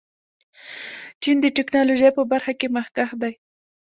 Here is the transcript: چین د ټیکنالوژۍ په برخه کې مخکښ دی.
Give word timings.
چین 1.21 1.37
د 1.41 1.45
ټیکنالوژۍ 1.57 2.09
په 2.17 2.23
برخه 2.31 2.53
کې 2.59 2.67
مخکښ 2.75 3.09
دی. 3.21 3.33